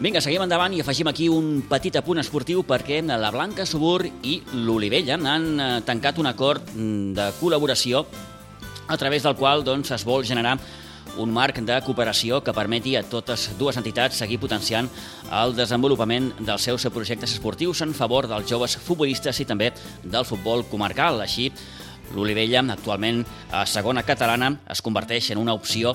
Vinga, 0.00 0.22
seguim 0.24 0.40
endavant 0.40 0.72
i 0.72 0.78
afegim 0.80 1.10
aquí 1.10 1.26
un 1.28 1.58
petit 1.68 1.92
apunt 2.00 2.22
esportiu 2.22 2.62
perquè 2.64 3.02
la 3.04 3.28
Blanca 3.34 3.66
Subur 3.68 4.06
i 4.24 4.38
l'Olivella 4.64 5.18
han 5.28 5.44
eh, 5.60 5.66
tancat 5.84 6.16
un 6.22 6.28
acord 6.30 6.70
mm, 6.72 7.10
de 7.18 7.26
col·laboració 7.36 8.00
a 8.88 8.96
través 8.96 9.26
del 9.28 9.36
qual 9.36 9.60
doncs, 9.60 9.90
es 9.92 10.06
vol 10.08 10.24
generar 10.24 10.54
un 11.20 11.28
marc 11.36 11.60
de 11.60 11.76
cooperació 11.84 12.40
que 12.40 12.56
permeti 12.56 12.96
a 12.96 13.04
totes 13.04 13.50
dues 13.60 13.76
entitats 13.76 14.22
seguir 14.24 14.40
potenciant 14.40 14.88
el 15.42 15.52
desenvolupament 15.52 16.32
dels 16.40 16.64
seus 16.64 16.88
projectes 16.88 17.36
esportius 17.36 17.84
en 17.84 17.92
favor 17.92 18.24
dels 18.30 18.48
joves 18.48 18.80
futbolistes 18.80 19.44
i 19.44 19.44
també 19.44 19.68
del 20.00 20.24
futbol 20.24 20.64
comarcal. 20.72 21.20
Així, 21.20 21.50
l'Olivella, 22.16 22.64
actualment 22.72 23.20
a 23.52 23.66
segona 23.68 24.08
catalana, 24.08 24.54
es 24.64 24.80
converteix 24.80 25.34
en 25.34 25.44
una 25.44 25.52
opció 25.52 25.92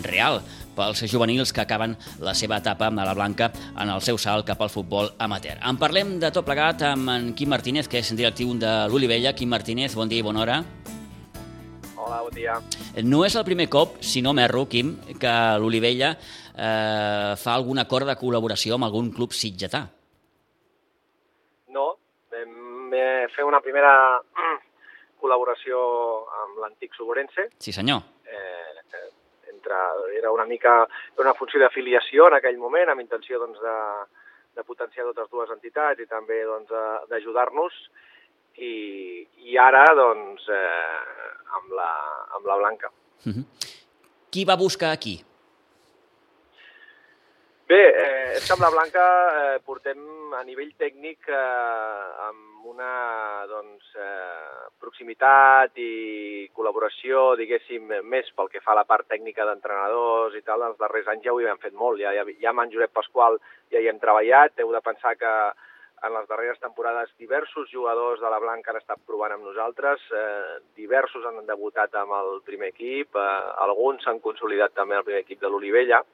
real 0.00 0.40
pels 0.76 1.04
juvenils 1.10 1.52
que 1.52 1.62
acaben 1.62 1.96
la 2.20 2.34
seva 2.34 2.58
etapa 2.58 2.88
a 2.88 3.04
la 3.04 3.14
Blanca 3.14 3.50
en 3.80 3.90
el 3.90 4.02
seu 4.02 4.18
salt 4.18 4.46
cap 4.46 4.60
al 4.62 4.70
futbol 4.70 5.10
amateur. 5.18 5.56
En 5.62 5.78
parlem 5.78 6.18
de 6.20 6.30
tot 6.34 6.46
plegat 6.46 6.82
amb 6.90 7.10
en 7.10 7.32
Quim 7.34 7.50
Martínez, 7.50 7.88
que 7.88 8.02
és 8.02 8.12
directiu 8.16 8.52
de 8.58 8.72
l'Olivella. 8.90 9.34
Quim 9.34 9.48
Martínez, 9.50 9.94
bon 9.94 10.08
dia 10.08 10.22
i 10.22 10.26
bona 10.26 10.42
hora. 10.42 10.60
Hola, 11.96 12.20
bon 12.26 12.34
dia. 12.36 12.58
No 13.02 13.22
és 13.24 13.34
el 13.34 13.46
primer 13.46 13.68
cop, 13.72 13.96
si 14.04 14.20
no 14.22 14.34
m'erro, 14.36 14.66
Quim, 14.68 14.96
que 15.20 15.34
l'Olivella 15.62 16.14
eh, 16.14 17.32
fa 17.40 17.54
algun 17.54 17.80
acord 17.80 18.10
de 18.10 18.18
col·laboració 18.20 18.76
amb 18.76 18.90
algun 18.90 19.10
club 19.14 19.32
sitgetà. 19.32 19.86
No, 21.72 21.86
vam 22.34 22.92
fer 23.34 23.46
una 23.48 23.62
primera 23.64 23.94
col·laboració 25.22 25.80
amb 26.42 26.60
l'antic 26.60 26.92
Soborense. 26.98 27.48
Sí, 27.58 27.72
senyor. 27.72 28.04
Eh, 28.28 28.74
entre, 29.64 30.16
era 30.18 30.30
una 30.30 30.44
mica 30.44 30.86
una 31.18 31.34
funció 31.34 31.60
d'afiliació 31.60 32.28
en 32.28 32.38
aquell 32.38 32.58
moment, 32.58 32.90
amb 32.90 33.00
intenció 33.00 33.38
doncs, 33.40 33.60
de, 33.60 33.76
de 34.56 34.64
potenciar 34.64 35.06
totes 35.06 35.30
dues 35.30 35.50
entitats 35.50 36.00
i 36.00 36.06
també 36.06 36.42
doncs, 36.44 36.70
d'ajudar-nos. 37.10 37.72
I, 38.54 39.26
I 39.50 39.56
ara, 39.58 39.84
doncs, 39.98 40.46
eh, 40.46 41.28
amb 41.58 41.72
la, 41.74 41.90
amb 42.36 42.46
la 42.46 42.56
Blanca. 42.56 42.90
Mhm. 43.24 43.32
-huh. 43.32 43.44
Qui 44.30 44.44
va 44.44 44.56
buscar 44.56 44.92
aquí? 44.92 45.24
Bé, 47.74 47.80
eh, 47.90 48.34
és 48.38 48.44
que 48.46 48.52
amb 48.54 48.62
la 48.62 48.68
Blanca 48.70 49.04
eh, 49.04 49.54
portem 49.66 50.02
a 50.38 50.44
nivell 50.46 50.68
tècnic 50.78 51.26
eh, 51.26 51.38
amb 52.22 52.68
una 52.70 52.90
doncs, 53.50 53.88
eh, 53.98 54.68
proximitat 54.78 55.80
i 55.82 56.44
col·laboració, 56.54 57.24
diguéssim, 57.40 57.90
més 58.12 58.28
pel 58.36 58.52
que 58.52 58.62
fa 58.62 58.76
a 58.76 58.78
la 58.78 58.84
part 58.86 59.08
tècnica 59.10 59.46
d'entrenadors 59.48 60.36
i 60.38 60.44
tal, 60.46 60.62
els 60.68 60.78
darrers 60.78 61.10
anys 61.10 61.26
ja 61.26 61.34
ho 61.34 61.40
hi 61.42 61.48
hem 61.50 61.58
fet 61.64 61.74
molt. 61.80 61.98
Ja, 62.04 62.12
ja, 62.14 62.22
ja 62.44 62.52
amb 62.52 62.62
en 62.62 62.70
Josep 62.76 62.94
Pasqual 62.94 63.40
ja 63.74 63.82
hi 63.82 63.90
hem 63.90 63.98
treballat, 64.04 64.54
heu 64.62 64.70
de 64.76 64.84
pensar 64.92 65.16
que 65.18 65.34
en 66.04 66.14
les 66.14 66.30
darreres 66.30 66.62
temporades 66.62 67.10
diversos 67.18 67.66
jugadors 67.72 68.22
de 68.22 68.30
la 68.30 68.38
Blanca 68.38 68.70
han 68.70 68.78
estat 68.84 69.02
provant 69.08 69.34
amb 69.34 69.50
nosaltres, 69.50 70.06
eh, 70.14 70.62
diversos 70.78 71.26
han 71.26 71.42
debutat 71.50 71.98
amb 71.98 72.14
el 72.20 72.38
primer 72.46 72.70
equip, 72.70 73.18
eh, 73.18 73.28
alguns 73.66 74.06
s'han 74.06 74.22
consolidat 74.22 74.78
també 74.78 75.00
al 75.00 75.06
primer 75.10 75.26
equip 75.26 75.42
de 75.42 75.50
l'Olivella, 75.50 76.04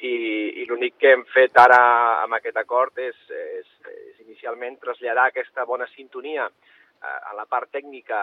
i, 0.00 0.14
i 0.62 0.66
l'únic 0.68 0.98
que 1.00 1.12
hem 1.14 1.24
fet 1.34 1.56
ara 1.58 1.80
amb 2.24 2.38
aquest 2.38 2.56
acord 2.60 2.98
és, 3.02 3.16
és, 3.28 3.70
és 3.92 4.26
inicialment 4.26 4.78
traslladar 4.82 5.28
aquesta 5.28 5.66
bona 5.66 5.88
sintonia 5.94 6.48
a 7.00 7.34
la 7.36 7.44
part 7.46 7.70
tècnica 7.70 8.18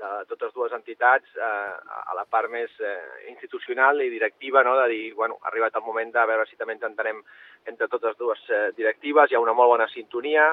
de 0.00 0.10
totes 0.30 0.52
dues 0.54 0.72
entitats, 0.72 1.28
a 1.36 2.14
la 2.16 2.24
part 2.24 2.48
més 2.50 2.72
eh, 2.80 2.92
institucional 3.28 4.00
i 4.00 4.08
directiva, 4.08 4.62
no? 4.64 4.76
de 4.80 4.86
dir, 4.88 5.02
bueno, 5.14 5.36
ha 5.42 5.50
arribat 5.50 5.76
el 5.76 5.84
moment 5.84 6.12
de 6.14 6.24
veure 6.30 6.46
si 6.48 6.56
també 6.56 6.76
ens 6.78 6.86
entenem 6.88 7.20
entre 7.68 7.88
totes 7.92 8.16
dues 8.16 8.40
eh, 8.48 8.70
directives, 8.78 9.30
hi 9.30 9.36
ha 9.36 9.44
una 9.44 9.56
molt 9.56 9.74
bona 9.74 9.88
sintonia 9.92 10.46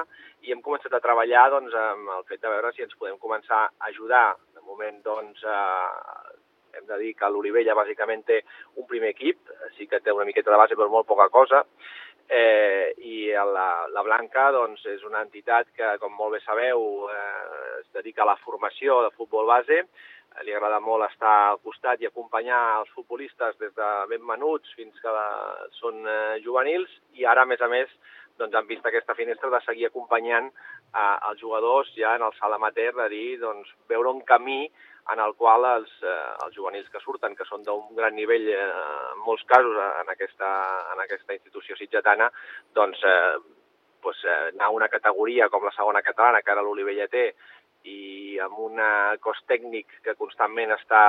i 0.44 0.52
hem 0.52 0.60
començat 0.60 0.92
a 0.92 1.00
treballar 1.00 1.48
doncs, 1.54 1.74
amb 1.74 2.12
el 2.18 2.28
fet 2.28 2.44
de 2.44 2.52
veure 2.52 2.72
si 2.76 2.84
ens 2.84 2.98
podem 2.98 3.16
començar 3.22 3.64
a 3.64 3.88
ajudar. 3.88 4.26
De 4.52 4.64
moment, 4.68 5.00
doncs, 5.06 5.40
eh, 5.40 6.41
hem 6.76 6.86
de 6.88 7.00
dir 7.00 7.14
que 7.18 7.30
l'Olivella 7.30 7.76
bàsicament 7.78 8.24
té 8.28 8.42
un 8.76 8.86
primer 8.88 9.12
equip, 9.14 9.50
sí 9.76 9.88
que 9.90 10.00
té 10.00 10.14
una 10.14 10.28
miqueta 10.28 10.52
de 10.52 10.60
base 10.60 10.78
però 10.78 10.88
molt 10.92 11.08
poca 11.08 11.28
cosa, 11.32 11.64
eh, 12.28 12.94
i 12.98 13.28
la, 13.32 13.68
la 13.92 14.02
Blanca 14.06 14.48
doncs, 14.54 14.84
és 14.88 15.04
una 15.04 15.22
entitat 15.26 15.68
que, 15.76 15.96
com 16.00 16.14
molt 16.16 16.36
bé 16.36 16.40
sabeu, 16.44 17.10
eh, 17.12 17.78
es 17.82 17.88
dedica 17.92 18.24
a 18.24 18.32
la 18.32 18.40
formació 18.44 19.02
de 19.04 19.12
futbol 19.18 19.48
base, 19.50 19.82
li 20.46 20.54
agrada 20.54 20.80
molt 20.80 21.04
estar 21.10 21.32
al 21.50 21.60
costat 21.60 22.00
i 22.00 22.08
acompanyar 22.08 22.60
els 22.78 22.92
futbolistes 22.96 23.58
des 23.60 23.74
de 23.76 23.88
ben 24.08 24.22
menuts 24.24 24.72
fins 24.78 24.96
que 25.02 25.12
la, 25.12 25.28
són 25.76 26.00
eh, 26.08 26.40
juvenils. 26.44 26.88
I 27.20 27.28
ara, 27.28 27.44
a 27.44 27.50
més 27.50 27.60
a 27.60 27.68
més, 27.68 27.90
doncs, 28.40 28.54
han 28.56 28.68
vist 28.70 28.86
aquesta 28.88 29.16
finestra 29.18 29.50
de 29.52 29.60
seguir 29.66 29.90
acompanyant 29.90 30.48
eh, 30.48 31.18
els 31.28 31.42
jugadors 31.42 31.92
ja 31.98 32.16
en 32.16 32.24
el 32.24 32.32
salt 32.38 32.56
amateur, 32.56 32.94
de 33.02 33.10
dir, 33.12 33.26
doncs, 33.42 33.68
veure 33.92 34.14
un 34.16 34.24
camí 34.24 34.64
en 35.10 35.20
el 35.20 35.34
qual 35.34 35.64
els, 35.66 35.90
eh, 36.02 36.34
els 36.44 36.54
juvenils 36.54 36.88
que 36.92 37.00
surten, 37.02 37.34
que 37.34 37.46
són 37.48 37.64
d'un 37.66 37.96
gran 37.96 38.14
nivell 38.14 38.46
eh, 38.52 38.60
en 39.12 39.24
molts 39.26 39.42
casos 39.50 39.74
eh, 39.74 39.88
en 40.02 40.12
aquesta, 40.14 40.50
en 40.92 41.02
aquesta 41.02 41.34
institució 41.34 41.76
sitgetana, 41.76 42.30
doncs 42.74 43.02
eh, 43.02 43.34
pues, 44.02 44.22
eh, 44.24 44.38
anar 44.52 44.70
a 44.70 44.76
una 44.76 44.88
categoria 44.92 45.48
com 45.50 45.66
la 45.66 45.74
segona 45.74 46.04
catalana, 46.06 46.42
que 46.42 46.54
ara 46.54 46.62
l'Olivella 46.62 47.08
té, 47.10 47.32
i 47.82 48.38
amb 48.38 48.58
un 48.62 48.78
cos 49.20 49.40
tècnic 49.50 49.88
que 50.04 50.14
constantment 50.14 50.70
està 50.76 51.04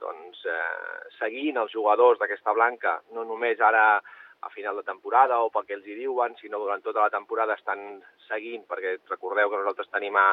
doncs, 0.00 0.40
eh, 0.48 1.08
seguint 1.18 1.60
els 1.60 1.72
jugadors 1.72 2.18
d'aquesta 2.20 2.54
blanca, 2.56 3.00
no 3.12 3.26
només 3.28 3.60
ara 3.60 4.00
a 4.44 4.50
final 4.50 4.76
de 4.76 4.84
temporada 4.84 5.40
o 5.40 5.50
pel 5.52 5.64
que 5.68 5.76
els 5.78 5.86
hi 5.88 5.96
diuen, 5.98 6.36
sinó 6.40 6.60
durant 6.60 6.82
tota 6.84 7.04
la 7.04 7.12
temporada 7.12 7.56
estan 7.56 8.02
seguint, 8.28 8.66
perquè 8.68 8.98
recordeu 9.10 9.50
que 9.50 9.60
nosaltres 9.60 9.90
tenim 9.92 10.16
a, 10.20 10.26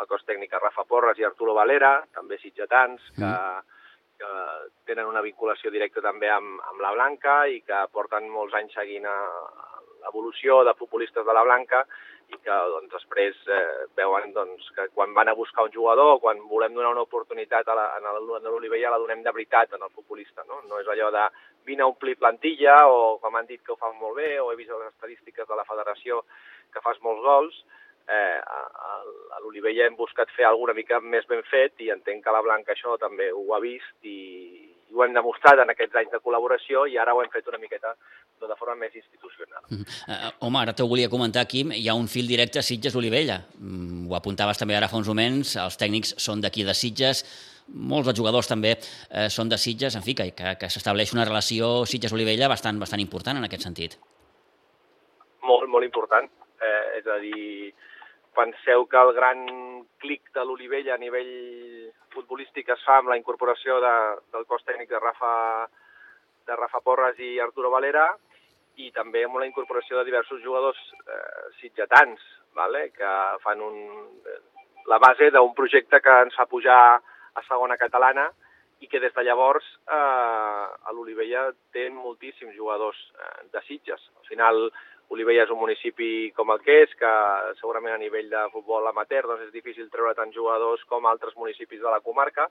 el 0.00 0.08
cos 0.10 0.24
tècnic 0.26 0.54
a 0.54 0.62
Rafa 0.62 0.84
Porres 0.88 1.20
i 1.20 1.26
Arturo 1.28 1.54
Valera, 1.54 1.94
també 2.14 2.38
sitgetans, 2.42 3.04
que, 3.16 3.28
mm. 3.28 3.82
que 4.18 4.32
tenen 4.90 5.10
una 5.10 5.24
vinculació 5.24 5.70
directa 5.74 6.02
també 6.04 6.30
amb, 6.30 6.58
amb 6.72 6.82
la 6.82 6.94
Blanca 6.96 7.42
i 7.46 7.60
que 7.66 7.84
porten 7.94 8.30
molts 8.30 8.56
anys 8.58 8.74
seguint 8.78 9.06
l'evolució 10.02 10.62
de 10.66 10.74
futbolistes 10.78 11.26
de 11.26 11.36
la 11.36 11.44
Blanca 11.46 11.84
i 12.32 12.38
que 12.44 12.56
doncs, 12.74 12.90
després 12.92 13.38
eh, 13.52 13.86
veuen 13.98 14.32
doncs, 14.34 14.68
que 14.76 14.88
quan 14.96 15.12
van 15.16 15.28
a 15.28 15.36
buscar 15.38 15.66
un 15.68 15.74
jugador, 15.74 16.18
quan 16.22 16.40
volem 16.50 16.74
donar 16.74 16.94
una 16.94 17.04
oportunitat 17.04 17.68
a 17.68 17.76
la, 17.76 17.86
a 17.98 18.14
l'Olivella, 18.48 18.94
la 18.94 19.00
donem 19.02 19.22
de 19.24 19.34
veritat 19.34 19.76
en 19.76 19.84
el 19.84 19.92
futbolista. 19.92 20.46
No, 20.48 20.62
no 20.68 20.80
és 20.80 20.88
allò 20.88 21.10
de 21.14 21.26
vine 21.68 21.84
a 21.84 21.90
omplir 21.90 22.16
plantilla 22.18 22.78
o 22.88 23.18
com 23.22 23.36
han 23.36 23.46
dit 23.50 23.62
que 23.62 23.74
ho 23.74 23.78
fan 23.78 23.94
molt 24.00 24.18
bé 24.18 24.34
o 24.40 24.50
he 24.50 24.58
vist 24.58 24.72
les 24.72 24.90
estadístiques 24.90 25.48
de 25.48 25.58
la 25.58 25.68
federació 25.68 26.24
que 26.72 26.82
fas 26.82 26.98
molts 27.04 27.22
gols, 27.22 27.62
eh, 28.08 28.38
a, 28.40 28.60
a 29.36 29.40
l'Olivella 29.44 29.86
hem 29.86 29.96
buscat 29.96 30.30
fer 30.36 30.48
alguna 30.48 30.74
mica 30.74 31.00
més 31.00 31.28
ben 31.28 31.44
fet 31.50 31.84
i 31.84 31.92
entenc 31.94 32.24
que 32.24 32.34
la 32.34 32.42
Blanca 32.42 32.74
això 32.74 32.96
també 32.98 33.30
ho 33.32 33.44
ha 33.54 33.60
vist 33.62 34.08
i, 34.08 34.71
i 34.92 34.94
ho 34.94 35.04
hem 35.06 35.14
demostrat 35.16 35.62
en 35.62 35.72
aquests 35.72 35.96
anys 36.02 36.12
de 36.12 36.20
col·laboració 36.20 36.84
i 36.90 36.98
ara 37.00 37.14
ho 37.16 37.22
hem 37.22 37.30
fet 37.32 37.46
una 37.48 37.60
miqueta 37.62 37.94
de 38.42 38.56
forma 38.58 38.74
més 38.76 38.94
institucional. 38.98 39.62
Mm 39.70 39.84
-hmm. 39.84 40.32
home, 40.40 40.58
ara 40.58 40.74
t'ho 40.74 40.86
volia 40.88 41.08
comentar, 41.08 41.46
Quim, 41.46 41.72
hi 41.72 41.88
ha 41.88 41.94
un 41.94 42.08
fil 42.08 42.26
directe 42.26 42.58
a 42.58 42.62
Sitges-Olivella. 42.62 43.38
Mm, 43.58 44.10
ho 44.10 44.14
apuntaves 44.16 44.58
també 44.58 44.76
ara 44.76 44.88
fa 44.88 44.96
uns 44.96 45.08
moments, 45.08 45.56
els 45.56 45.78
tècnics 45.78 46.14
són 46.18 46.40
d'aquí 46.40 46.64
de 46.64 46.74
Sitges, 46.74 47.24
molts 47.68 48.06
dels 48.06 48.18
jugadors 48.18 48.48
també 48.48 48.72
eh, 48.76 49.28
són 49.30 49.48
de 49.48 49.56
Sitges, 49.56 49.94
en 49.96 50.02
fi, 50.02 50.14
que, 50.14 50.32
que, 50.34 50.56
que 50.60 50.68
s'estableix 50.68 51.12
una 51.12 51.24
relació 51.24 51.86
Sitges-Olivella 51.86 52.48
bastant, 52.48 52.78
bastant 52.78 53.00
important 53.00 53.38
en 53.38 53.44
aquest 53.44 53.62
sentit. 53.62 53.98
Molt, 55.42 55.68
molt 55.68 55.84
important. 55.84 56.28
Eh, 56.60 56.98
és 56.98 57.06
a 57.06 57.18
dir, 57.18 57.74
penseu 58.36 58.86
que 58.88 58.98
el 58.98 59.12
gran 59.16 59.44
clic 60.02 60.32
de 60.34 60.44
l'Olivella 60.44 60.96
a 60.96 61.00
nivell 61.00 61.32
futbolístic 62.14 62.68
es 62.74 62.82
fa 62.86 62.98
amb 63.00 63.12
la 63.12 63.18
incorporació 63.20 63.78
de, 63.84 63.94
del 64.34 64.46
cos 64.50 64.64
tècnic 64.68 64.90
de 64.90 65.00
Rafa, 65.00 65.32
de 66.46 66.56
Rafa 66.58 66.80
Porres 66.84 67.18
i 67.20 67.38
Arturo 67.40 67.70
Valera 67.72 68.08
i 68.80 68.90
també 68.92 69.24
amb 69.24 69.38
la 69.40 69.48
incorporació 69.48 69.98
de 69.98 70.06
diversos 70.08 70.40
jugadors 70.44 70.78
eh, 71.04 71.48
sitgetans, 71.60 72.20
vale? 72.56 72.88
que 72.96 73.10
fan 73.44 73.60
un, 73.60 73.76
la 74.88 74.98
base 74.98 75.30
d'un 75.30 75.52
projecte 75.54 76.00
que 76.00 76.20
ens 76.26 76.36
fa 76.36 76.48
pujar 76.48 76.80
a 76.96 77.44
segona 77.48 77.76
catalana 77.80 78.30
i 78.82 78.88
que 78.90 79.00
des 79.00 79.12
de 79.14 79.22
llavors 79.22 79.64
eh, 79.86 79.94
a 79.94 80.94
l'Olivella 80.94 81.50
té 81.74 81.88
moltíssims 81.94 82.56
jugadors 82.56 82.98
eh, 83.14 83.44
de 83.52 83.62
Sitges. 83.68 84.08
Al 84.18 84.26
final, 84.26 84.64
Olivella 85.12 85.44
és 85.44 85.50
un 85.52 85.60
municipi 85.60 86.30
com 86.36 86.50
el 86.54 86.62
que 86.64 86.78
és, 86.86 86.92
que 86.96 87.12
segurament 87.58 87.92
a 87.94 88.00
nivell 88.00 88.30
de 88.32 88.46
futbol 88.54 88.86
amateur 88.88 89.26
doncs 89.28 89.48
és 89.48 89.52
difícil 89.52 89.90
treure 89.92 90.14
tants 90.16 90.36
jugadors 90.36 90.84
com 90.88 91.06
altres 91.06 91.36
municipis 91.36 91.82
de 91.82 91.90
la 91.92 92.00
comarca, 92.00 92.48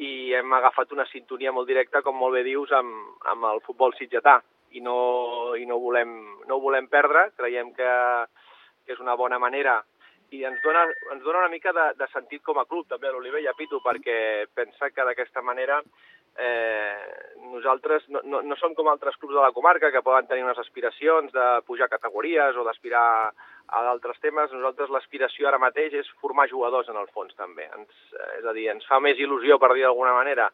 i 0.00 0.32
hem 0.36 0.52
agafat 0.56 0.92
una 0.92 1.06
sintonia 1.10 1.52
molt 1.52 1.68
directa, 1.68 2.02
com 2.04 2.16
molt 2.16 2.36
bé 2.36 2.44
dius, 2.46 2.72
amb, 2.76 3.16
amb 3.32 3.48
el 3.52 3.62
futbol 3.64 3.96
sitgetà, 3.96 4.38
i 4.76 4.80
no, 4.84 4.98
i 5.58 5.66
no, 5.66 5.80
volem, 5.82 6.12
no 6.48 6.56
ho 6.56 6.62
volem 6.62 6.86
perdre, 6.92 7.30
creiem 7.36 7.72
que, 7.76 7.90
que 8.84 8.94
és 8.94 9.02
una 9.02 9.16
bona 9.18 9.40
manera. 9.42 9.80
I 10.30 10.44
ens 10.46 10.60
dona, 10.62 10.84
ens 10.86 11.24
dona 11.24 11.42
una 11.42 11.50
mica 11.52 11.72
de, 11.74 11.88
de 11.98 12.06
sentit 12.12 12.44
com 12.46 12.60
a 12.60 12.66
club 12.70 12.86
també 12.88 13.10
l'Olivella, 13.10 13.56
Pitu, 13.58 13.80
perquè 13.82 14.46
pensa 14.54 14.92
que 14.94 15.06
d'aquesta 15.06 15.42
manera 15.42 15.80
eh, 16.38 17.34
nosaltres 17.50 18.06
no, 18.08 18.22
no, 18.24 18.42
no 18.46 18.56
som 18.56 18.74
com 18.74 18.88
altres 18.88 19.16
clubs 19.16 19.34
de 19.34 19.42
la 19.42 19.52
comarca 19.52 19.90
que 19.90 20.02
poden 20.06 20.28
tenir 20.28 20.44
unes 20.46 20.58
aspiracions 20.62 21.32
de 21.32 21.46
pujar 21.66 21.90
categories 21.90 22.56
o 22.56 22.64
d'aspirar 22.64 23.04
a 23.70 23.82
d'altres 23.86 24.18
temes. 24.22 24.52
Nosaltres 24.52 24.90
l'aspiració 24.90 25.48
ara 25.48 25.62
mateix 25.62 25.94
és 26.00 26.10
formar 26.22 26.48
jugadors 26.50 26.90
en 26.90 26.98
el 27.00 27.10
fons 27.14 27.34
també. 27.38 27.68
Ens, 27.76 27.94
eh, 28.14 28.38
és 28.40 28.46
a 28.46 28.54
dir, 28.56 28.68
ens 28.72 28.86
fa 28.86 29.00
més 29.00 29.18
il·lusió, 29.18 29.58
per 29.58 29.74
dir 29.74 29.86
d'alguna 29.86 30.14
manera, 30.16 30.50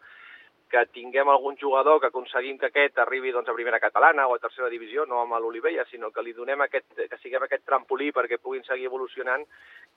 que 0.71 0.83
tinguem 0.91 1.29
algun 1.31 1.57
jugador 1.61 2.01
que 2.01 2.09
aconseguim 2.11 2.59
que 2.59 2.69
aquest 2.69 2.99
arribi 2.99 3.31
doncs, 3.33 3.49
a 3.49 3.55
primera 3.55 3.79
catalana 3.81 4.27
o 4.27 4.35
a 4.35 4.41
tercera 4.43 4.69
divisió, 4.69 5.05
no 5.07 5.21
amb 5.23 5.37
l'Olivella, 5.39 5.85
sinó 5.87 6.11
que 6.11 6.25
li 6.27 6.35
donem 6.35 6.65
aquest, 6.65 6.89
que 6.97 7.19
siguem 7.23 7.45
aquest 7.47 7.63
trampolí 7.65 8.11
perquè 8.15 8.41
puguin 8.43 8.65
seguir 8.67 8.89
evolucionant, 8.91 9.47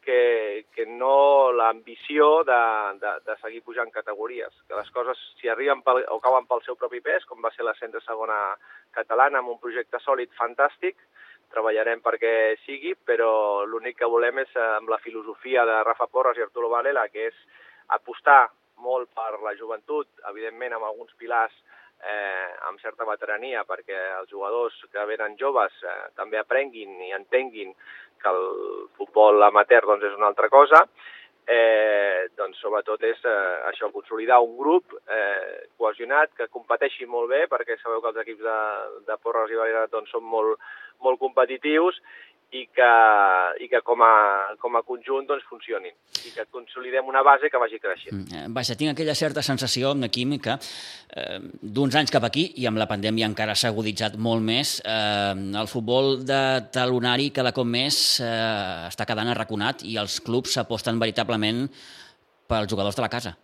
que, 0.06 0.66
que 0.76 0.86
no 0.86 1.52
l'ambició 1.52 2.44
de, 2.48 2.60
de, 3.02 3.14
de 3.26 3.38
seguir 3.42 3.64
pujant 3.66 3.90
categories. 3.92 4.54
Que 4.68 4.78
les 4.78 4.92
coses, 4.94 5.18
si 5.42 5.50
arriben 5.50 5.82
pel, 5.82 6.04
o 6.14 6.20
cauen 6.24 6.46
pel 6.50 6.62
seu 6.68 6.78
propi 6.78 7.02
pes, 7.02 7.26
com 7.26 7.42
va 7.42 7.52
ser 7.56 7.66
l'ascens 7.66 7.98
de 7.98 8.04
segona 8.06 8.38
catalana, 8.96 9.42
amb 9.42 9.56
un 9.56 9.60
projecte 9.64 10.02
sòlid 10.06 10.32
fantàstic, 10.38 11.02
treballarem 11.50 12.04
perquè 12.06 12.60
sigui, 12.68 12.94
però 12.94 13.66
l'únic 13.66 13.98
que 13.98 14.10
volem 14.10 14.44
és, 14.46 14.54
eh, 14.54 14.70
amb 14.78 14.90
la 14.94 15.02
filosofia 15.02 15.66
de 15.66 15.82
Rafa 15.84 16.08
Porras 16.08 16.38
i 16.38 16.46
Arturo 16.46 16.70
Valela, 16.70 17.08
que 17.10 17.28
és 17.32 17.44
apostar 17.90 18.52
molt 18.84 19.12
per 19.16 19.42
la 19.44 19.56
joventut, 19.60 20.08
evidentment 20.32 20.76
amb 20.78 20.88
alguns 20.90 21.14
pilars 21.20 21.56
eh, 22.04 22.50
amb 22.70 22.80
certa 22.80 23.08
veterania 23.08 23.66
perquè 23.68 24.00
els 24.20 24.32
jugadors 24.32 24.76
que 24.92 25.06
venen 25.10 25.38
joves 25.40 25.76
eh, 25.84 26.10
també 26.20 26.40
aprenguin 26.40 26.96
i 27.08 27.14
entenguin 27.18 27.74
que 28.20 28.34
el 28.34 28.44
futbol 29.00 29.44
amateur 29.44 29.86
doncs, 29.88 30.10
és 30.10 30.18
una 30.18 30.28
altra 30.32 30.50
cosa, 30.52 30.84
eh, 31.50 32.28
doncs 32.38 32.60
sobretot 32.62 33.04
és 33.08 33.24
eh, 33.26 33.56
això, 33.72 33.90
consolidar 33.94 34.42
un 34.44 34.58
grup 34.60 34.96
eh, 35.08 35.68
cohesionat 35.80 36.36
que 36.38 36.50
competeixi 36.54 37.08
molt 37.10 37.32
bé, 37.32 37.46
perquè 37.52 37.80
sabeu 37.80 38.04
que 38.04 38.12
els 38.14 38.22
equips 38.26 38.44
de, 38.46 38.60
de 39.08 39.18
Porres 39.24 39.52
i 39.52 39.60
Valera 39.60 39.88
doncs, 39.92 40.12
són 40.14 40.28
molt, 40.28 40.60
molt 41.06 41.20
competitius 41.22 41.98
i 42.52 42.64
que, 42.74 42.90
i 43.62 43.68
que 43.70 43.82
com, 43.86 44.02
a, 44.02 44.56
com 44.62 44.78
a 44.78 44.82
conjunt 44.86 45.28
doncs, 45.30 45.46
funcionin 45.50 45.94
i 46.26 46.32
que 46.34 46.48
consolidem 46.50 47.08
una 47.08 47.22
base 47.26 47.50
que 47.52 47.62
vagi 47.62 47.78
creixent. 47.82 48.16
Mm, 48.16 48.38
eh, 48.40 48.48
vaja, 48.56 48.76
tinc 48.80 48.94
aquella 48.94 49.16
certa 49.16 49.44
sensació, 49.46 49.94
Quim, 50.10 50.34
que 50.42 50.56
eh, 50.58 51.38
d'uns 51.62 51.96
anys 52.00 52.14
cap 52.14 52.26
aquí, 52.26 52.48
i 52.58 52.66
amb 52.66 52.82
la 52.82 52.88
pandèmia 52.90 53.30
encara 53.30 53.54
s'ha 53.54 53.70
aguditzat 53.70 54.18
molt 54.18 54.42
més, 54.42 54.80
eh, 54.82 55.36
el 55.62 55.70
futbol 55.70 56.24
de 56.26 56.42
talonari 56.74 57.30
cada 57.36 57.54
cop 57.54 57.70
més 57.70 58.20
eh, 58.24 58.88
està 58.90 59.06
quedant 59.06 59.30
arraconat 59.30 59.86
i 59.86 60.00
els 60.02 60.18
clubs 60.26 60.58
s'aposten 60.58 61.00
veritablement 61.00 61.68
pels 62.50 62.72
jugadors 62.72 62.98
de 62.98 63.06
la 63.06 63.14
casa. 63.14 63.36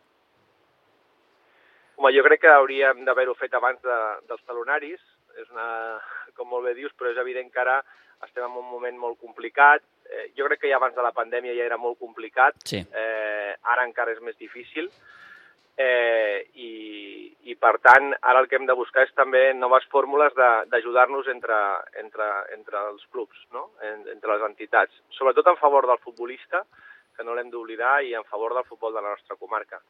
Home, 1.96 2.12
jo 2.12 2.26
crec 2.26 2.42
que 2.44 2.52
hauríem 2.52 3.06
d'haver-ho 3.06 3.38
fet 3.38 3.54
abans 3.54 3.78
de, 3.86 4.00
dels 4.28 4.42
talonaris, 4.50 5.00
és 5.40 5.48
una, 5.52 5.70
com 6.36 6.50
molt 6.52 6.68
bé 6.68 6.76
dius, 6.78 6.94
però 6.98 7.12
és 7.12 7.20
evident 7.22 7.52
que 7.52 7.62
ara 7.64 7.80
estem 8.24 8.46
en 8.46 8.58
un 8.62 8.70
moment 8.70 8.98
molt 8.98 9.20
complicat. 9.20 9.84
Eh, 10.06 10.30
jo 10.38 10.48
crec 10.48 10.64
que 10.64 10.72
ja 10.72 10.80
abans 10.80 10.96
de 10.96 11.04
la 11.04 11.14
pandèmia 11.16 11.56
ja 11.58 11.66
era 11.66 11.78
molt 11.82 12.00
complicat, 12.00 12.58
sí. 12.64 12.80
eh, 12.80 13.54
ara 13.74 13.86
encara 13.88 14.14
és 14.16 14.22
més 14.22 14.38
difícil. 14.38 14.90
Eh, 15.76 16.48
i, 16.56 16.72
i 17.52 17.56
per 17.60 17.74
tant 17.84 18.14
ara 18.22 18.40
el 18.40 18.48
que 18.48 18.56
hem 18.56 18.68
de 18.68 18.78
buscar 18.80 19.04
és 19.04 19.12
també 19.12 19.50
noves 19.58 19.84
fórmules 19.92 20.32
d'ajudar-nos 20.72 21.28
entre, 21.34 21.58
entre, 22.00 22.30
entre 22.56 22.84
els 22.94 23.04
clubs, 23.12 23.42
no? 23.52 23.68
en, 23.84 24.06
entre 24.14 24.32
les 24.32 24.46
entitats, 24.48 25.02
sobretot 25.18 25.52
en 25.52 25.60
favor 25.60 25.90
del 25.90 26.00
futbolista, 26.00 26.64
que 27.16 27.28
no 27.28 27.36
l'hem 27.36 27.52
d'oblidar, 27.52 27.98
i 28.08 28.16
en 28.16 28.24
favor 28.24 28.56
del 28.56 28.68
futbol 28.70 28.96
de 28.96 29.04
la 29.04 29.12
nostra 29.18 29.36
comarca 29.36 29.82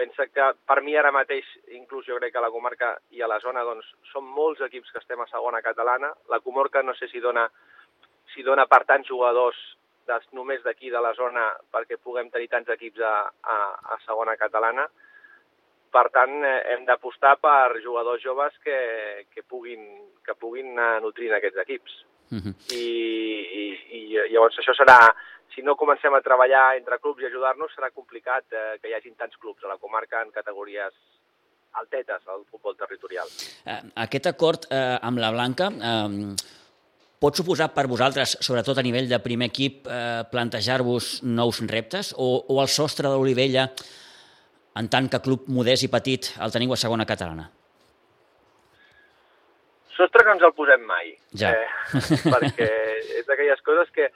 pensa 0.00 0.26
que 0.32 0.46
per 0.66 0.80
mi 0.84 0.96
ara 0.96 1.12
mateix, 1.12 1.44
inclús 1.76 2.06
jo 2.08 2.16
crec 2.16 2.32
que 2.32 2.40
a 2.40 2.46
la 2.46 2.52
comarca 2.54 2.94
i 3.12 3.20
a 3.20 3.28
la 3.28 3.40
zona, 3.42 3.64
doncs, 3.68 3.90
són 4.12 4.24
molts 4.24 4.62
equips 4.64 4.94
que 4.94 5.02
estem 5.02 5.20
a 5.20 5.28
segona 5.28 5.60
catalana. 5.66 6.14
La 6.32 6.40
comarca 6.40 6.82
no 6.86 6.94
sé 6.96 7.10
si 7.12 7.20
dona, 7.20 7.44
si 8.32 8.46
dona 8.46 8.64
per 8.70 8.84
tants 8.88 9.10
jugadors 9.10 9.60
des, 10.08 10.26
només 10.36 10.64
d'aquí 10.64 10.90
de 10.90 11.02
la 11.04 11.12
zona 11.18 11.50
perquè 11.74 12.00
puguem 12.00 12.30
tenir 12.32 12.48
tants 12.48 12.72
equips 12.72 13.04
a, 13.04 13.14
a, 13.28 13.58
a 13.96 14.00
segona 14.06 14.38
catalana. 14.40 14.88
Per 15.90 16.06
tant, 16.14 16.36
eh, 16.46 16.58
hem 16.72 16.86
d'apostar 16.88 17.34
per 17.42 17.82
jugadors 17.84 18.22
joves 18.22 18.56
que, 18.64 18.78
que, 19.34 19.42
puguin, 19.42 19.84
que 20.24 20.36
puguin 20.38 20.72
anar 20.76 21.02
nutrint 21.04 21.34
aquests 21.36 21.60
equips. 21.66 22.04
Uh 22.30 22.38
-huh. 22.38 22.54
I, 22.72 22.84
i, 23.60 23.64
I 23.98 24.00
llavors 24.32 24.56
això 24.62 24.72
serà 24.78 24.96
si 25.54 25.62
no 25.66 25.76
comencem 25.76 26.14
a 26.14 26.22
treballar 26.24 26.76
entre 26.78 26.98
clubs 27.02 27.22
i 27.22 27.28
ajudar-nos, 27.28 27.72
serà 27.74 27.90
complicat 27.90 28.46
eh, 28.52 28.78
que 28.80 28.90
hi 28.90 28.96
hagin 28.96 29.16
tants 29.18 29.36
clubs 29.40 29.64
a 29.64 29.72
la 29.72 29.78
comarca 29.78 30.22
en 30.22 30.30
categories 30.34 30.94
altetes 31.80 32.26
al 32.26 32.44
futbol 32.50 32.76
territorial. 32.78 33.28
Eh, 33.64 33.80
aquest 34.06 34.30
acord 34.30 34.66
eh, 34.70 34.96
amb 35.02 35.22
la 35.22 35.30
Blanca 35.34 35.70
eh, 35.70 36.34
pot 37.20 37.36
suposar 37.36 37.70
per 37.74 37.86
vosaltres, 37.90 38.38
sobretot 38.40 38.80
a 38.80 38.84
nivell 38.86 39.08
de 39.10 39.20
primer 39.22 39.50
equip, 39.50 39.86
eh, 39.86 40.22
plantejar-vos 40.32 41.20
nous 41.28 41.62
reptes 41.68 42.14
o, 42.16 42.30
o 42.48 42.60
el 42.62 42.70
sostre 42.72 43.08
de 43.08 43.16
l'Olivella, 43.16 43.68
en 44.80 44.88
tant 44.88 45.08
que 45.10 45.20
club 45.20 45.48
modest 45.52 45.84
i 45.84 45.90
petit, 45.92 46.32
el 46.40 46.54
teniu 46.54 46.72
a 46.72 46.78
segona 46.80 47.06
catalana? 47.06 47.50
Sostre 49.98 50.24
no 50.24 50.32
ens 50.32 50.44
el 50.46 50.54
posem 50.56 50.84
mai, 50.88 51.12
ja. 51.36 51.52
eh, 51.52 52.00
perquè 52.32 52.68
és 53.20 53.26
d'aquelles 53.28 53.60
coses 53.66 53.90
que 53.92 54.08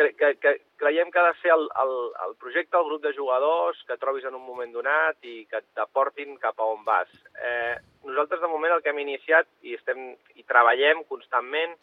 que, 0.00 0.14
que, 0.14 0.34
que 0.40 0.52
creiem 0.76 1.10
que 1.10 1.18
ha 1.18 1.26
de 1.28 1.38
ser 1.40 1.52
el, 1.52 1.68
el, 1.82 1.94
el 2.26 2.34
projecte, 2.40 2.76
el 2.78 2.88
grup 2.88 3.02
de 3.02 3.12
jugadors 3.12 3.82
que 3.86 3.98
trobis 4.00 4.24
en 4.24 4.34
un 4.38 4.44
moment 4.46 4.72
donat 4.72 5.20
i 5.28 5.44
que 5.50 5.60
t'aportin 5.76 6.38
cap 6.40 6.60
a 6.60 6.68
on 6.72 6.84
vas. 6.86 7.10
Eh, 7.36 7.76
nosaltres, 8.08 8.40
de 8.40 8.48
moment, 8.48 8.72
el 8.72 8.82
que 8.82 8.94
hem 8.94 9.02
iniciat 9.02 9.48
i, 9.62 9.76
estem, 9.76 10.14
i 10.40 10.46
treballem 10.48 11.04
constantment 11.10 11.76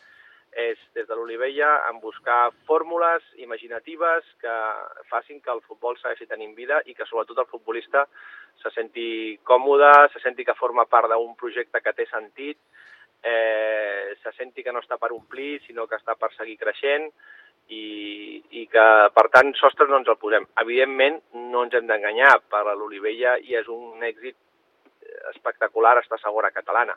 és, 0.58 0.82
des 0.98 1.06
de 1.06 1.15
l'Olivella, 1.15 1.70
en 1.92 2.01
buscar 2.01 2.50
fórmules 2.65 3.24
imaginatives 3.44 4.25
que 4.42 4.58
facin 5.12 5.42
que 5.44 5.53
el 5.53 5.62
futbol 5.68 6.00
segueixi 6.01 6.25
tenint 6.25 6.56
vida 6.58 6.82
i 6.86 6.98
que, 6.98 7.06
sobretot, 7.06 7.44
el 7.44 7.51
futbolista 7.51 8.08
se 8.63 8.74
senti 8.74 9.38
còmode, 9.46 9.92
se 10.15 10.24
senti 10.24 10.48
que 10.48 10.58
forma 10.58 10.88
part 10.89 11.12
d'un 11.13 11.36
projecte 11.38 11.84
que 11.86 11.94
té 11.94 12.08
sentit, 12.10 12.58
eh, 13.22 14.15
se 14.24 14.34
senti 14.38 14.63
que 14.63 14.74
no 14.74 14.82
està 14.82 14.98
per 14.98 15.12
omplir, 15.13 15.60
sinó 15.68 15.86
que 15.86 16.00
està 16.00 16.15
per 16.18 16.32
seguir 16.34 16.58
creixent, 16.58 17.12
i, 17.70 18.42
i 18.62 18.66
que, 18.72 18.88
per 19.14 19.28
tant, 19.34 19.54
sostres 19.60 19.90
no 19.92 20.02
ens 20.02 20.10
el 20.12 20.20
posem. 20.22 20.48
Evidentment, 20.64 21.22
no 21.52 21.66
ens 21.66 21.78
hem 21.78 21.88
d'enganyar, 21.90 22.38
per 22.52 22.64
a 22.66 22.76
l'Olivella 22.76 23.38
i 23.44 23.58
és 23.60 23.68
un 23.72 24.04
èxit 24.08 24.38
espectacular 25.34 25.98
estar 26.02 26.20
segona 26.22 26.52
catalana. 26.56 26.96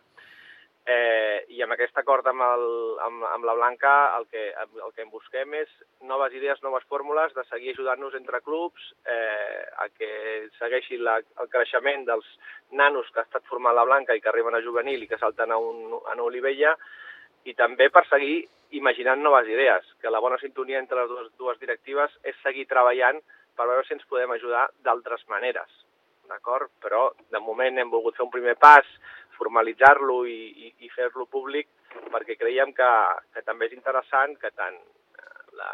Eh, 0.91 1.45
I 1.53 1.61
amb 1.63 1.75
aquest 1.75 1.99
acord 2.01 2.25
amb, 2.31 2.41
el, 2.41 2.63
amb, 3.05 3.25
amb 3.29 3.45
la 3.45 3.55
Blanca 3.55 3.91
el 4.17 4.25
que, 4.33 4.47
el 4.57 4.95
que 4.97 5.05
en 5.05 5.11
busquem 5.13 5.53
és 5.59 5.75
noves 6.09 6.33
idees, 6.35 6.63
noves 6.65 6.87
fórmules 6.89 7.35
de 7.37 7.45
seguir 7.51 7.75
ajudant-nos 7.75 8.17
entre 8.17 8.41
clubs 8.41 8.87
eh, 9.05 9.67
a 9.85 9.91
que 9.93 10.09
segueixi 10.57 10.97
la, 10.97 11.19
el 11.21 11.53
creixement 11.53 12.09
dels 12.09 12.27
nanos 12.81 13.13
que 13.13 13.21
ha 13.21 13.27
estat 13.29 13.45
formant 13.51 13.77
la 13.77 13.85
Blanca 13.85 14.17
i 14.17 14.25
que 14.25 14.33
arriben 14.33 14.57
a 14.57 14.65
juvenil 14.65 15.05
i 15.05 15.11
que 15.11 15.21
salten 15.21 15.53
a, 15.53 15.61
un, 15.61 15.99
a 16.01 16.17
una 16.17 16.27
Olivella 16.31 16.73
i 17.49 17.55
també 17.59 17.89
per 17.91 18.05
seguir 18.09 18.43
imaginant 18.77 19.23
noves 19.23 19.49
idees, 19.51 19.87
que 20.01 20.11
la 20.13 20.21
bona 20.23 20.39
sintonia 20.39 20.79
entre 20.79 21.01
les 21.01 21.11
dues, 21.11 21.31
dues 21.39 21.61
directives 21.61 22.13
és 22.23 22.37
seguir 22.45 22.67
treballant 22.71 23.19
per 23.57 23.67
veure 23.67 23.85
si 23.87 23.97
ens 23.97 24.07
podem 24.09 24.31
ajudar 24.37 24.69
d'altres 24.85 25.25
maneres, 25.29 25.71
d'acord? 26.31 26.71
Però 26.83 27.09
de 27.33 27.41
moment 27.43 27.79
hem 27.79 27.91
volgut 27.91 28.17
fer 28.17 28.27
un 28.27 28.35
primer 28.35 28.55
pas, 28.61 28.87
formalitzar-lo 29.41 30.21
i, 30.29 30.41
i, 30.67 30.71
i 30.85 30.93
fer-lo 30.93 31.27
públic 31.27 31.69
perquè 32.13 32.37
creiem 32.39 32.75
que, 32.77 32.91
que 33.35 33.43
també 33.47 33.71
és 33.71 33.77
interessant 33.77 34.37
que 34.41 34.53
tant 34.53 34.77
eh, 34.77 35.41
la, 35.57 35.73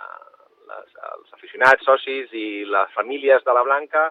les, 0.71 0.95
els 1.11 1.35
aficionats, 1.37 1.85
socis 1.85 2.33
i 2.33 2.65
les 2.71 2.95
famílies 2.95 3.45
de 3.45 3.57
la 3.57 3.65
Blanca 3.67 4.07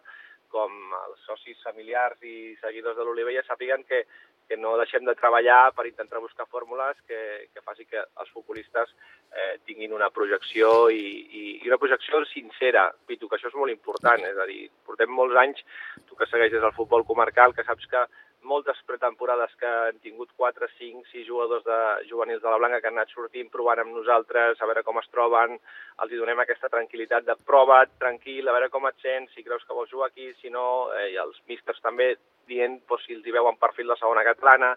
com 0.55 0.71
els 1.01 1.23
socis 1.27 1.59
familiars 1.63 2.21
i 2.23 2.55
seguidors 2.61 2.97
de 2.99 3.07
l'Olivella 3.07 3.43
sàpiguen 3.47 3.83
que, 3.87 4.03
que 4.47 4.57
no 4.57 4.75
deixem 4.77 5.05
de 5.05 5.15
treballar 5.17 5.71
per 5.73 5.87
intentar 5.89 6.21
buscar 6.21 6.45
fórmules 6.45 6.97
que, 7.07 7.49
que 7.53 7.63
faci 7.65 7.85
que 7.89 8.01
els 8.01 8.31
futbolistes 8.33 8.91
eh, 9.33 9.55
tinguin 9.65 9.95
una 9.97 10.11
projecció 10.13 10.89
i, 10.93 11.01
i, 11.01 11.43
i 11.63 11.69
una 11.71 11.79
projecció 11.81 12.21
sincera, 12.29 12.87
Pitu, 13.07 13.29
que 13.29 13.39
això 13.39 13.49
és 13.49 13.57
molt 13.57 13.73
important, 13.73 14.21
és 14.29 14.37
a 14.37 14.45
dir, 14.49 14.69
portem 14.85 15.11
molts 15.11 15.39
anys, 15.41 15.65
tu 16.05 16.17
que 16.19 16.29
segueixes 16.29 16.63
el 16.63 16.75
futbol 16.77 17.05
comarcal, 17.07 17.55
que 17.57 17.65
saps 17.65 17.89
que 17.89 18.05
moltes 18.45 18.79
pretemporades 18.87 19.53
que 19.59 19.67
han 19.67 19.99
tingut 20.03 20.31
4, 20.37 20.69
5, 20.77 21.03
6 21.11 21.27
jugadors 21.27 21.65
de 21.65 21.79
juvenils 22.09 22.41
de 22.43 22.49
la 22.49 22.59
Blanca 22.61 22.79
que 22.81 22.89
han 22.91 22.99
anat 22.99 23.13
sortint, 23.13 23.49
provant 23.53 23.81
amb 23.83 23.95
nosaltres, 23.97 24.61
a 24.61 24.69
veure 24.69 24.83
com 24.87 25.01
es 25.01 25.09
troben, 25.11 25.57
els 26.03 26.13
hi 26.13 26.21
donem 26.21 26.43
aquesta 26.43 26.71
tranquil·litat 26.73 27.27
de 27.27 27.37
prova, 27.45 27.81
tranquil, 28.01 28.47
a 28.47 28.55
veure 28.57 28.69
com 28.73 28.87
et 28.89 29.01
sents, 29.03 29.33
si 29.35 29.43
creus 29.43 29.65
que 29.65 29.77
vols 29.77 29.91
jugar 29.91 30.11
aquí, 30.11 30.31
si 30.41 30.53
no, 30.53 30.91
eh, 30.95 31.09
i 31.15 31.19
els 31.25 31.41
místers 31.49 31.81
també 31.83 32.13
dient 32.47 32.79
doncs, 32.87 33.07
si 33.07 33.17
els 33.17 33.25
hi 33.25 33.35
veuen 33.35 33.59
perfil 33.61 33.91
de 33.91 33.99
segona 33.99 34.25
catalana, 34.27 34.75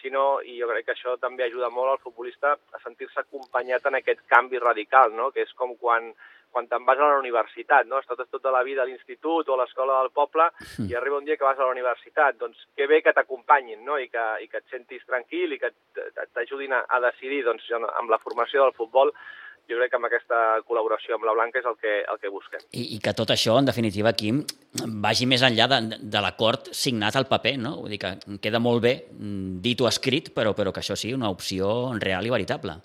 si 0.00 0.10
no, 0.12 0.42
i 0.44 0.58
jo 0.60 0.68
crec 0.68 0.86
que 0.86 0.94
això 0.94 1.16
també 1.20 1.46
ajuda 1.46 1.70
molt 1.72 1.94
al 1.94 2.02
futbolista 2.02 2.52
a 2.52 2.80
sentir-se 2.82 3.22
acompanyat 3.22 3.86
en 3.88 3.96
aquest 3.98 4.26
canvi 4.28 4.60
radical, 4.60 5.14
no? 5.16 5.30
que 5.32 5.46
és 5.46 5.54
com 5.56 5.72
quan 5.80 6.12
quan 6.56 6.68
te'n 6.72 6.86
vas 6.88 6.96
a 6.96 7.10
la 7.12 7.20
universitat, 7.20 7.84
no? 7.84 8.00
Estàs 8.00 8.30
tota 8.32 8.50
la 8.54 8.64
vida 8.64 8.80
a 8.82 8.88
l'institut 8.88 9.48
o 9.48 9.54
a 9.54 9.60
l'escola 9.60 10.00
del 10.00 10.12
poble 10.16 10.48
Mm. 10.78 10.88
i 10.88 10.94
arriba 10.96 11.18
un 11.20 11.26
dia 11.28 11.36
que 11.36 11.44
vas 11.44 11.58
a 11.58 11.66
la 11.68 11.74
universitat. 11.76 12.38
Doncs 12.40 12.56
que 12.76 12.86
bé 12.88 13.02
que 13.04 13.12
t'acompanyin, 13.12 13.84
no? 13.84 13.98
I 14.00 14.08
que, 14.08 14.24
I 14.44 14.48
que 14.48 14.62
et 14.62 14.70
sentis 14.72 15.04
tranquil 15.04 15.52
i 15.52 15.58
que 15.60 15.72
t'ajudin 16.34 16.72
a, 16.72 16.86
a 16.88 17.00
decidir, 17.10 17.42
doncs, 17.44 17.68
amb 17.76 18.10
la 18.10 18.18
formació 18.22 18.64
del 18.64 18.72
futbol, 18.72 19.12
jo 19.68 19.76
crec 19.80 19.90
que 19.90 19.98
amb 19.98 20.06
aquesta 20.08 20.40
col·laboració 20.66 21.16
amb 21.16 21.26
la 21.26 21.34
Blanca 21.34 21.58
és 21.58 21.66
el 21.66 21.76
que, 21.80 21.94
el 22.06 22.20
que 22.22 22.30
busquem. 22.32 22.62
I, 22.70 22.84
I 22.96 22.98
que 23.02 23.14
tot 23.18 23.32
això, 23.34 23.58
en 23.58 23.66
definitiva, 23.68 24.14
Quim, 24.16 24.44
vagi 25.02 25.26
més 25.26 25.42
enllà 25.42 25.66
de, 25.72 25.80
de 26.00 26.22
l'acord 26.22 26.70
signat 26.72 27.18
al 27.18 27.26
paper, 27.30 27.56
no? 27.58 27.76
Vull 27.82 27.96
dir 27.96 28.00
que 28.02 28.14
queda 28.42 28.62
molt 28.62 28.84
bé 28.86 28.94
mm, 29.10 29.58
dit 29.64 29.80
o 29.82 29.88
escrit, 29.90 30.30
però, 30.36 30.54
però 30.54 30.72
que 30.72 30.84
això 30.84 30.96
sigui 30.96 31.18
una 31.18 31.32
opció 31.34 31.92
real 31.98 32.24
i 32.28 32.32
veritable. 32.32 32.78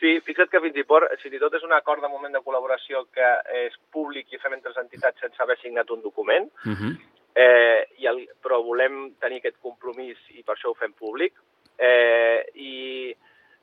Sí, 0.00 0.14
fixa't 0.24 0.48
que 0.48 0.60
fins 0.64 0.76
i, 0.80 0.84
tot, 0.88 1.04
fins 1.20 1.34
i 1.36 1.38
tot 1.38 1.54
és 1.54 1.62
un 1.66 1.72
acord 1.76 2.00
de 2.00 2.08
moment 2.08 2.32
de 2.32 2.40
col·laboració 2.40 3.04
que 3.12 3.30
és 3.66 3.74
públic 3.92 4.32
i 4.32 4.38
fem 4.40 4.54
entre 4.56 4.72
les 4.72 4.82
entitats 4.82 5.20
sense 5.20 5.42
haver 5.42 5.58
signat 5.60 5.90
un 5.90 6.00
document, 6.02 6.48
Uh 6.64 6.72
-huh. 6.72 6.92
eh, 7.34 7.86
i 7.98 8.06
el, 8.06 8.26
però 8.42 8.62
volem 8.64 9.14
tenir 9.20 9.38
aquest 9.38 9.58
compromís 9.60 10.16
i 10.30 10.42
per 10.42 10.54
això 10.56 10.70
ho 10.70 10.74
fem 10.74 10.92
públic. 10.92 11.34
Eh, 11.78 12.44
I 12.54 13.16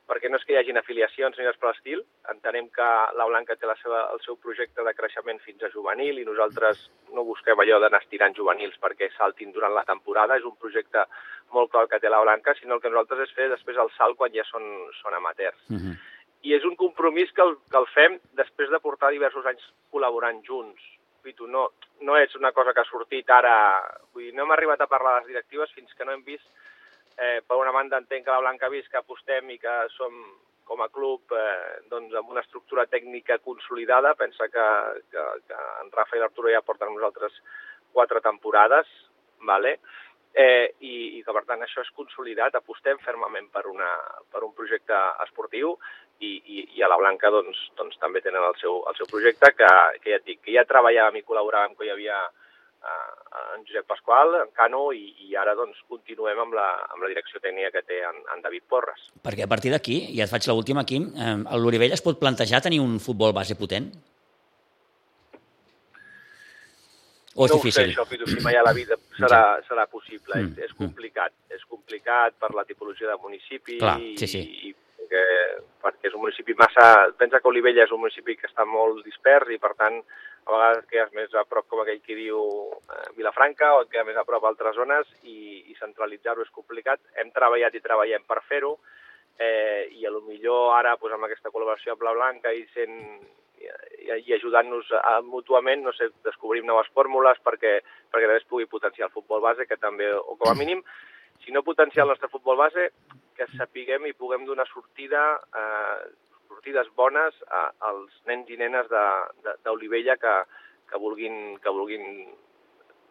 perquè 0.08 0.30
no 0.30 0.38
és 0.38 0.44
que 0.44 0.54
hi 0.54 0.56
hagin 0.56 0.78
afiliacions 0.78 1.36
ni 1.36 1.44
res 1.44 1.58
per 1.60 1.68
l'estil, 1.68 2.02
entenem 2.32 2.70
que 2.70 2.88
la 3.18 3.26
Blanca 3.28 3.56
té 3.56 3.66
la 3.66 3.76
seva, 3.76 4.08
el 4.12 4.20
seu 4.24 4.36
projecte 4.36 4.82
de 4.82 4.94
creixement 4.94 5.38
fins 5.40 5.62
a 5.62 5.70
juvenil 5.70 6.18
i 6.18 6.24
nosaltres 6.24 6.90
no 7.12 7.24
busquem 7.24 7.58
allò 7.60 7.78
d'anar 7.78 8.00
estirant 8.00 8.34
juvenils 8.34 8.78
perquè 8.80 9.10
saltin 9.16 9.52
durant 9.52 9.74
la 9.74 9.84
temporada, 9.84 10.36
és 10.36 10.44
un 10.44 10.56
projecte 10.56 11.04
molt 11.52 11.70
clar 11.70 11.88
que 11.88 12.00
té 12.00 12.08
la 12.08 12.22
Blanca, 12.22 12.54
sinó 12.54 12.74
el 12.76 12.80
que 12.80 12.88
nosaltres 12.88 13.28
és 13.28 13.34
fer 13.34 13.50
després 13.50 13.76
el 13.76 13.90
salt 13.98 14.16
quan 14.16 14.32
ja 14.32 14.44
són, 14.44 14.64
són 15.02 15.14
amateurs 15.14 15.60
Uh 15.68 15.76
-huh. 15.76 15.94
I 16.48 16.54
és 16.56 16.64
un 16.64 16.76
compromís 16.80 17.32
que 17.36 17.44
el, 17.44 17.56
que 17.68 17.76
el 17.80 17.86
fem 17.92 18.16
després 18.38 18.70
de 18.72 18.80
portar 18.80 19.12
diversos 19.12 19.46
anys 19.50 19.64
col·laborant 19.92 20.40
junts. 20.46 20.80
Pitu, 21.24 21.48
no, 21.50 21.66
no 22.08 22.16
és 22.16 22.34
una 22.38 22.54
cosa 22.56 22.72
que 22.72 22.80
ha 22.80 22.88
sortit 22.88 23.28
ara... 23.34 23.54
Vull 24.14 24.28
dir, 24.28 24.34
no 24.36 24.46
hem 24.46 24.54
arribat 24.54 24.80
a 24.80 24.88
parlar 24.88 25.16
de 25.16 25.20
les 25.20 25.34
directives 25.34 25.74
fins 25.76 25.92
que 25.94 26.06
no 26.08 26.14
hem 26.14 26.24
vist, 26.24 26.46
eh, 27.18 27.40
per 27.44 27.58
una 27.60 27.74
banda 27.74 28.00
entenc 28.00 28.24
que 28.24 28.32
la 28.32 28.40
Blanca 28.44 28.68
ha 28.68 28.72
vist 28.72 28.88
que 28.88 29.00
apostem 29.02 29.50
i 29.52 29.58
que 29.60 29.74
som 29.96 30.16
com 30.68 30.80
a 30.84 30.88
club 30.92 31.36
eh, 31.36 31.84
doncs, 31.92 32.14
amb 32.16 32.32
una 32.32 32.44
estructura 32.44 32.86
tècnica 32.88 33.40
consolidada. 33.44 34.14
Pensa 34.16 34.48
que, 34.52 34.66
que, 35.12 35.28
que 35.48 35.62
en 35.82 35.92
Rafa 35.92 36.16
i 36.16 36.24
l'Arturo 36.24 36.52
ja 36.54 36.64
porten 36.64 36.94
nosaltres 36.94 37.36
quatre 37.92 38.24
temporades, 38.24 38.88
vale? 39.44 39.78
eh, 40.38 40.74
i, 40.80 41.18
i 41.18 41.22
que 41.24 41.34
per 41.34 41.44
tant 41.48 41.62
això 41.64 41.82
és 41.82 41.94
consolidat, 41.96 42.54
apostem 42.54 43.00
fermament 43.04 43.48
per, 43.54 43.64
una, 43.70 43.88
per 44.32 44.44
un 44.46 44.54
projecte 44.56 44.98
esportiu 45.24 45.74
i, 46.20 46.32
i, 46.34 46.64
i 46.78 46.82
a 46.82 46.88
la 46.90 46.98
Blanca 46.98 47.30
doncs, 47.30 47.60
doncs 47.78 47.98
també 48.02 48.22
tenen 48.24 48.42
el 48.42 48.56
seu, 48.60 48.82
el 48.90 48.98
seu 48.98 49.08
projecte 49.10 49.52
que, 49.56 49.70
que 50.02 50.12
ja 50.12 50.18
et 50.18 50.26
dic, 50.26 50.40
que 50.42 50.54
ja 50.56 50.66
treballàvem 50.68 51.20
i 51.20 51.24
col·laboràvem 51.26 51.76
que 51.78 51.86
hi 51.86 51.92
havia 51.94 52.18
eh, 52.26 53.54
en 53.54 53.64
Josep 53.68 53.86
Pasqual, 53.90 54.34
en 54.42 54.52
Cano 54.56 54.88
i, 54.96 55.04
i 55.28 55.38
ara 55.38 55.54
doncs 55.58 55.80
continuem 55.88 56.42
amb 56.46 56.58
la, 56.58 56.68
amb 56.90 57.04
la 57.04 57.12
direcció 57.12 57.42
tècnica 57.44 57.72
que 57.76 57.86
té 57.86 58.02
en, 58.08 58.20
en 58.34 58.44
David 58.44 58.66
Porres. 58.68 59.08
Perquè 59.24 59.46
a 59.46 59.50
partir 59.50 59.72
d'aquí, 59.74 60.00
i 60.14 60.22
et 60.24 60.30
faig 60.32 60.50
l'última, 60.50 60.86
Quim, 60.88 61.10
eh, 61.14 61.34
el 61.54 61.64
l'Orivella 61.64 61.98
es 61.98 62.04
pot 62.04 62.20
plantejar 62.20 62.64
tenir 62.66 62.82
un 62.84 62.98
futbol 63.02 63.36
base 63.36 63.58
potent? 63.58 63.92
O 67.38 67.46
és 67.46 67.52
no 67.52 67.60
difícil? 67.60 67.92
ho 67.94 68.04
sé, 68.08 68.18
això, 68.18 68.42
mai 68.42 68.56
a 68.58 68.64
la 68.66 68.72
vida 68.74 68.96
serà, 69.14 69.42
serà 69.68 69.86
possible. 69.86 70.34
Mm, 70.34 70.48
Mm, 70.48 70.58
és, 70.58 70.72
és 70.72 70.74
complicat. 70.74 71.32
És 71.54 71.64
complicat 71.70 72.34
per 72.34 72.50
la 72.54 72.64
tipologia 72.66 73.06
de 73.12 73.16
municipi 73.22 73.78
Clar, 73.78 73.98
sí, 74.18 74.26
sí. 74.26 74.40
i, 74.42 74.70
i 74.70 74.74
perquè, 75.08 75.60
perquè 75.82 76.08
és 76.08 76.14
un 76.14 76.22
municipi 76.22 76.54
massa... 76.58 77.08
Pensa 77.16 77.40
que 77.40 77.48
Olivella 77.48 77.84
és 77.84 77.92
un 77.92 78.00
municipi 78.00 78.36
que 78.36 78.46
està 78.48 78.64
molt 78.68 79.04
dispers 79.04 79.50
i, 79.50 79.58
per 79.58 79.74
tant, 79.78 80.00
a 80.48 80.52
vegades 80.52 80.84
quedes 80.88 81.12
més 81.14 81.34
a 81.34 81.44
prop, 81.48 81.66
com 81.68 81.80
aquell 81.82 82.00
que 82.04 82.16
diu 82.16 82.38
eh, 82.76 83.08
Vilafranca, 83.16 83.74
o 83.78 83.86
queda 83.88 84.04
més 84.04 84.16
a 84.16 84.24
prop 84.24 84.44
altres 84.44 84.76
zones 84.76 85.08
i, 85.24 85.64
i 85.68 85.76
centralitzar-ho 85.80 86.42
és 86.44 86.52
complicat. 86.54 87.00
Hem 87.16 87.32
treballat 87.32 87.74
i 87.74 87.82
treballem 87.84 88.24
per 88.28 88.40
fer-ho 88.48 88.78
eh, 89.38 89.88
i 89.92 90.06
a 90.06 90.12
lo 90.12 90.22
millor 90.26 90.76
ara 90.76 90.96
doncs, 90.96 91.16
amb 91.16 91.28
aquesta 91.28 91.52
col·laboració 91.52 91.94
amb 91.94 92.06
la 92.06 92.14
Blanca 92.16 92.52
i 92.52 92.64
sent 92.74 92.96
i, 93.58 93.68
i 94.24 94.34
ajudant-nos 94.38 94.90
a- 95.02 95.20
mútuament, 95.26 95.84
no 95.84 95.92
sé, 95.92 96.10
descobrim 96.24 96.66
noves 96.66 96.88
fórmules 96.94 97.40
perquè, 97.44 97.78
perquè 98.12 98.26
també 98.28 98.40
es 98.40 98.48
pugui 98.48 98.68
potenciar 98.70 99.08
el 99.08 99.14
futbol 99.14 99.42
base, 99.44 99.66
que 99.68 99.76
també, 99.76 100.10
o 100.14 100.36
com 100.38 100.52
a 100.52 100.56
mínim, 100.58 100.84
si 101.44 101.52
no 101.52 101.64
potenciar 101.66 102.06
el 102.06 102.14
nostre 102.14 102.30
futbol 102.32 102.56
base, 102.56 102.88
que 103.38 103.46
sapiguem 103.54 104.08
i 104.08 104.16
puguem 104.18 104.44
donar 104.48 104.66
sortida, 104.68 105.22
eh, 105.54 106.10
sortides 106.50 106.90
bones 106.98 107.36
a, 107.48 107.68
als 107.90 108.14
nens 108.26 108.50
i 108.50 108.58
nenes 108.60 108.90
d'Olivella 109.64 110.18
que, 110.18 110.36
que, 110.90 110.98
vulguin, 110.98 111.58
que 111.62 111.74
vulguin 111.74 112.08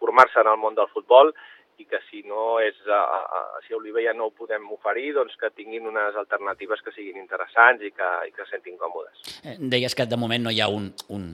formar-se 0.02 0.44
en 0.44 0.52
el 0.52 0.60
món 0.62 0.76
del 0.78 0.92
futbol 0.94 1.32
i 1.78 1.86
que 1.86 2.00
si 2.10 2.24
no 2.26 2.58
és 2.58 2.78
a, 2.90 2.98
a, 2.98 3.20
a, 3.38 3.42
si 3.62 3.74
a 3.74 3.78
Olivella 3.78 4.14
no 4.18 4.28
ho 4.28 4.34
podem 4.34 4.66
oferir, 4.74 5.12
doncs 5.14 5.36
que 5.38 5.52
tinguin 5.54 5.86
unes 5.86 6.16
alternatives 6.18 6.82
que 6.82 6.94
siguin 6.96 7.20
interessants 7.22 7.86
i 7.86 7.92
que, 7.94 8.08
i 8.26 8.34
que 8.34 8.46
se 8.48 8.56
sentin 8.56 8.80
còmodes. 8.82 9.22
Eh, 9.46 9.58
Deies 9.62 9.94
que 9.94 10.08
de 10.10 10.18
moment 10.18 10.48
no 10.48 10.54
hi 10.54 10.62
ha 10.64 10.72
un, 10.74 10.90
un, 11.14 11.28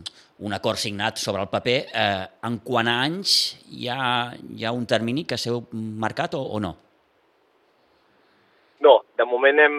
un 0.44 0.56
acord 0.60 0.82
signat 0.82 1.22
sobre 1.22 1.46
el 1.48 1.52
paper. 1.52 1.78
Eh, 1.88 2.26
en 2.50 2.60
quant 2.68 2.92
a 2.92 2.98
anys, 3.06 3.38
hi 3.72 3.88
ha, 3.88 4.34
hi 4.36 4.68
ha 4.68 4.76
un 4.76 4.84
termini 4.90 5.24
que 5.24 5.40
s'heu 5.40 5.64
marcat 5.72 6.36
o, 6.36 6.44
o 6.44 6.60
no? 6.64 6.76
De 9.18 9.26
moment 9.30 9.60
hem, 9.62 9.76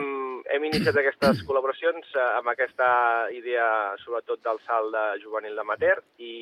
hem 0.55 0.67
iniciat 0.69 0.97
aquestes 1.01 1.41
col·laboracions 1.49 2.13
eh, 2.15 2.27
amb 2.39 2.51
aquesta 2.53 2.89
idea, 3.35 3.67
sobretot 4.05 4.43
del 4.45 4.61
salt 4.67 4.93
de 4.95 5.05
juvenil 5.23 5.57
d'amater, 5.59 5.97
i, 6.23 6.35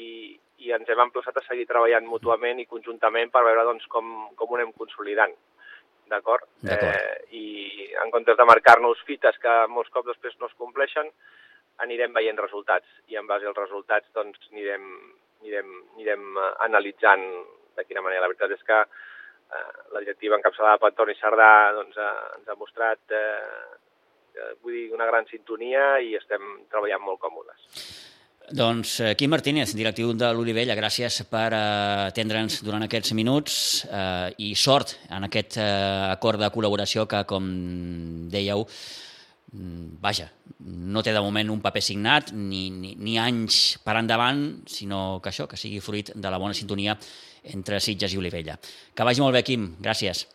i 0.61 0.75
ens 0.77 0.91
hem 0.93 1.01
emplaçat 1.07 1.39
a 1.41 1.45
seguir 1.47 1.65
treballant 1.71 2.09
mútuament 2.09 2.61
i 2.61 2.69
conjuntament 2.69 3.33
per 3.33 3.45
veure 3.47 3.65
doncs, 3.69 3.87
com, 3.93 4.13
com 4.37 4.53
ho 4.53 4.59
anem 4.59 4.75
consolidant. 4.77 5.33
D'acord? 6.13 6.45
Eh, 6.69 7.15
I 7.39 7.47
en 8.03 8.11
comptes 8.13 8.37
de 8.37 8.45
marcar-nos 8.45 9.01
fites 9.09 9.39
que 9.41 9.55
molts 9.73 9.93
cops 9.95 10.11
després 10.13 10.37
no 10.41 10.51
es 10.51 10.59
compleixen, 10.61 11.09
anirem 11.81 12.13
veient 12.13 12.37
resultats 12.39 12.89
i 13.09 13.17
en 13.17 13.27
base 13.31 13.49
als 13.49 13.57
resultats 13.57 14.13
doncs, 14.19 14.37
anirem, 14.53 14.85
anirem, 15.41 15.73
anirem 15.97 16.29
eh, 16.37 16.51
analitzant 16.69 17.25
de 17.79 17.87
quina 17.89 18.05
manera. 18.05 18.27
La 18.27 18.33
veritat 18.35 18.53
és 18.53 18.69
que 18.69 18.83
la 19.92 20.00
directiva 20.00 20.38
encapçalada 20.38 20.80
per 20.80 20.92
Toni 20.97 21.14
Sardà 21.18 21.73
doncs, 21.76 21.99
eh, 21.99 22.38
ens 22.38 22.49
ha 22.49 22.56
mostrat 22.59 23.12
eh, 23.12 23.21
eh, 24.37 24.54
vull 24.62 24.78
dir, 24.78 24.87
una 24.97 25.09
gran 25.11 25.28
sintonia 25.30 25.99
i 26.00 26.16
estem 26.18 26.64
treballant 26.73 27.04
molt 27.04 27.21
còmodes. 27.23 27.68
Doncs 28.52 28.97
eh, 29.00 29.12
Quim 29.16 29.30
Martínez, 29.32 29.71
directiu 29.78 30.12
de 30.18 30.32
l'Olivella, 30.35 30.76
gràcies 30.76 31.23
per 31.30 31.49
eh, 31.54 31.62
atendre'ns 32.09 32.62
durant 32.66 32.85
aquests 32.88 33.14
minuts 33.16 33.54
eh, 33.87 34.32
i 34.42 34.52
sort 34.59 34.97
en 35.12 35.28
aquest 35.28 35.61
eh, 35.62 35.68
acord 36.11 36.42
de 36.42 36.50
col·laboració 36.52 37.06
que, 37.09 37.23
com 37.28 37.47
dèieu, 38.32 38.64
mm, 39.52 39.99
vaja, 40.02 40.30
no 40.62 41.04
té 41.04 41.14
de 41.14 41.23
moment 41.23 41.52
un 41.54 41.62
paper 41.62 41.85
signat 41.85 42.32
ni, 42.35 42.68
ni, 42.75 42.97
ni 42.99 43.18
anys 43.21 43.78
per 43.85 43.97
endavant, 44.00 44.42
sinó 44.66 45.21
que 45.23 45.30
això, 45.30 45.47
que 45.49 45.61
sigui 45.61 45.85
fruit 45.85 46.12
de 46.14 46.32
la 46.32 46.40
bona 46.42 46.56
sintonia 46.56 46.99
entre 47.45 47.81
Sitges 47.81 48.15
i 48.15 48.21
Olivella. 48.21 48.59
Que 48.95 49.05
vagi 49.05 49.21
molt 49.25 49.35
bé, 49.35 49.43
Quim. 49.47 49.77
Gràcies. 49.83 50.27